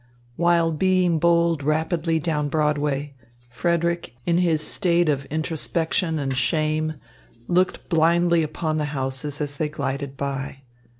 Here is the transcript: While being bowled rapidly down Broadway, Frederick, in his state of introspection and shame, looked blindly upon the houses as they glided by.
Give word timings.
While 0.35 0.71
being 0.71 1.19
bowled 1.19 1.61
rapidly 1.61 2.17
down 2.17 2.49
Broadway, 2.49 3.13
Frederick, 3.51 4.15
in 4.25 4.39
his 4.39 4.65
state 4.65 5.07
of 5.07 5.25
introspection 5.25 6.17
and 6.17 6.35
shame, 6.35 6.95
looked 7.47 7.87
blindly 7.87 8.41
upon 8.41 8.79
the 8.79 8.85
houses 8.97 9.39
as 9.39 9.57
they 9.57 9.69
glided 9.69 10.17
by. 10.17 10.63